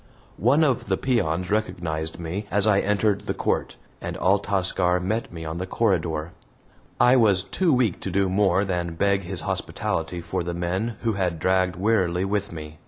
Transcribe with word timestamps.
One 0.39 0.63
of 0.63 0.85
the 0.87 0.97
peons 0.97 1.51
recognized 1.51 2.17
me 2.17 2.47
as 2.49 2.65
I 2.65 2.79
entered 2.79 3.27
the 3.27 3.35
court, 3.35 3.75
and 4.01 4.17
Altascar 4.17 4.99
met 4.99 5.31
me 5.31 5.45
on 5.45 5.59
the 5.59 5.67
corridor. 5.67 6.31
I 6.99 7.15
was 7.15 7.43
too 7.43 7.71
weak 7.71 7.99
to 7.99 8.09
do 8.09 8.27
more 8.27 8.65
than 8.65 8.95
beg 8.95 9.21
his 9.21 9.41
hospitality 9.41 10.19
for 10.19 10.41
the 10.43 10.55
men 10.55 10.95
who 11.01 11.13
had 11.13 11.37
dragged 11.37 11.75
wearily 11.75 12.25
with 12.25 12.51
me. 12.51 12.79